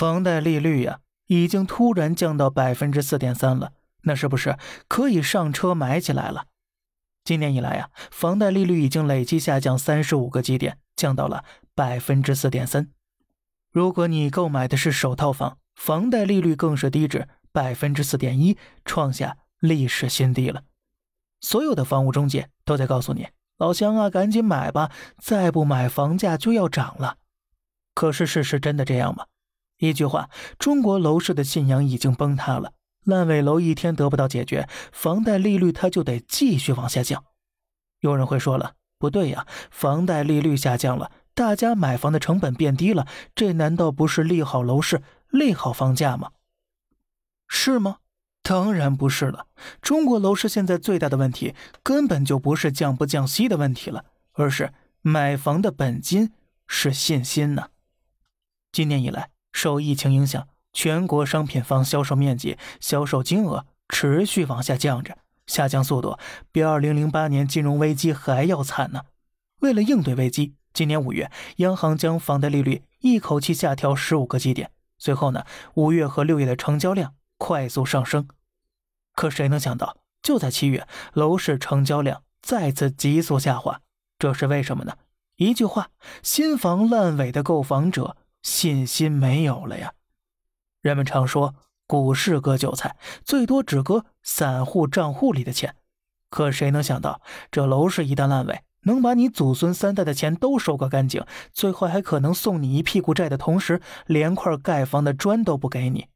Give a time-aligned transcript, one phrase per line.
[0.00, 4.56] 房贷利率呀，已经突然降到百分之四点三了，那是不是
[4.88, 6.46] 可以上车买起来了？
[7.22, 11.44] 今年以来呀，房贷利率已经累计下降三十五个基点，降到了
[11.74, 12.88] 百分之四点三。
[13.70, 18.56] 如果你购买的是首套房，房贷利率更是低至百分之四点一，
[18.86, 20.62] 创下历史新低了。
[21.42, 23.28] 所有的房屋中介都在告诉你
[23.60, 27.18] ：“老乡啊，赶紧买吧，再不买房价就要涨了。”
[27.92, 29.26] 可是事实真的这样吗？
[29.80, 32.72] 一句话，中国楼市的信仰已经崩塌了。
[33.04, 37.24] 烂尾楼一天得不到解决，房贷利率它就得继续往下降。
[38.00, 46.30] 有人会说了，不对呀，房贷利率下降了，大家买房的成本变低了，这难道不是利好楼市、利好房价吗？
[47.48, 47.96] 是吗？
[48.42, 49.46] 当然不是了。
[49.80, 56.32] 中国楼市现在最大的问题，根本就不是降不降息的问题了，而是买房的本金
[56.66, 57.68] 是信心呢。
[58.72, 60.48] 今年以来，受疫情影响。
[60.72, 66.16] 全国商品房销售面积、销售金额持续往下降着，下降速度
[66.52, 69.00] 比2008年金融危机还要惨呢。
[69.62, 74.70] 为了应对危机，今年五月，央行将房贷利率一口气下调十五个基点。
[74.96, 78.28] 随后呢，五月和六月的成交量快速上升。
[79.16, 83.80] 可谁能想到，就在七月，楼市成交量再次急速下滑。
[84.20, 84.98] 这是为什么呢？
[85.36, 85.88] 一句话：
[86.22, 89.92] 新房烂尾的购房者信心没有了呀。
[90.80, 91.54] 人们常说，
[91.86, 95.76] 股市割韭菜，最多只割散户账户里的钱。
[96.28, 106.06] 可谁能想到，这楼市一旦烂尾，能把你祖孙三代的钱都收割干净，最后还可能送你一屁股债的同时，连块盖房的砖都不给你。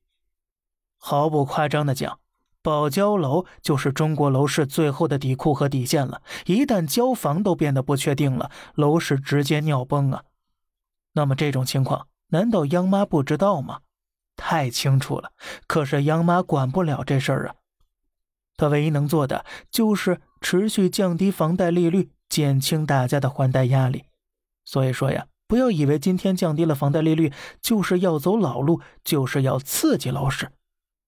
[0.96, 2.20] 毫不夸张的讲，
[2.62, 6.22] 保交楼就是中国楼市最后的底库和底线了。
[6.46, 10.24] 一旦交房都变得不确定了，楼市直接尿崩啊！
[11.12, 13.82] 那么这种情况，难道央妈不知道吗？
[14.36, 15.30] 太清楚了，
[15.68, 17.54] 可是央妈管不了这事儿啊。
[18.56, 24.06] 她唯一能做的就是持续降低房贷利率，减轻大家的还贷压力。
[24.64, 30.50] 所以说呀，不要以为今天降低了房贷利率就是要走老路，就是要刺激楼市。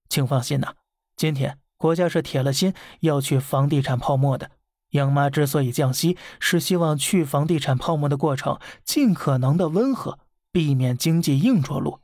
[0.09, 0.75] 请放心呐，
[1.17, 4.53] 今天国家是铁了心要去房地产泡沫的。
[4.91, 10.21] 央妈之所以降息，是希望去房地产泡沫的过程尽可能的温和，
[10.57, 12.01] 避免经济硬着陆。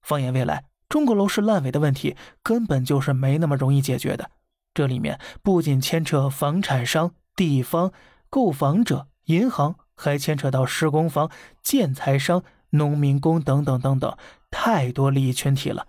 [0.00, 4.30] 放眼未来，中国楼市烂尾的问题根本就是没那么容易解决的。
[4.72, 7.92] 这里面不仅牵扯房产商、地方、
[8.30, 11.30] 购房者、银行，还牵扯到施工方、
[11.62, 14.16] 建材商、农民工等等等等，
[14.50, 15.88] 太多利益群体了。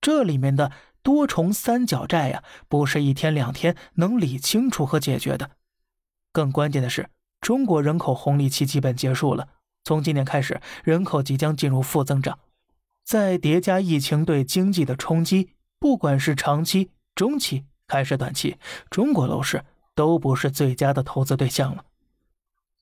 [0.00, 0.70] 这里面的
[1.02, 5.50] 多重三角债呀，不是一天两天能理清楚和解决的。
[6.30, 9.48] 更关键的是，中国人口红利期基本结束了，
[9.88, 12.38] 从今年开始，人口即将进入负增长。
[13.06, 18.58] 再叠加疫情对经济的冲击，不管是长期、中期还是短期，
[18.90, 21.86] 中国楼市都不是最佳的投资对象了。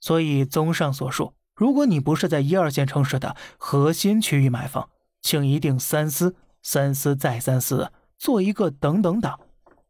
[0.00, 4.88] 所以，综上所述，如果你不是在一二线城市的核心区域买房，
[5.22, 9.38] 请一定三思、三思再三思，做一个等等党。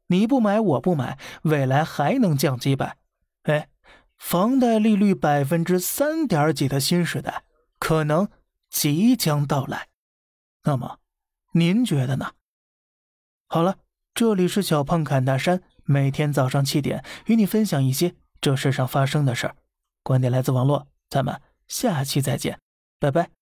[0.08, 2.98] 你不买，我不买，未来还能降几百？
[3.44, 3.68] 哎，
[4.18, 7.44] 房贷利率百分之三点几的新时代，
[7.78, 8.28] 可能
[8.68, 9.88] 即将到来。
[10.64, 10.98] 那么，
[11.52, 12.32] 您觉得呢？
[13.46, 13.78] 好了，
[14.14, 19.56] 这里是小胖侃大山，每天早上七点与你分享一些这世上发生的事儿。
[20.02, 22.58] 观点来自网络，咱们下期再见，
[22.98, 23.35] 拜拜。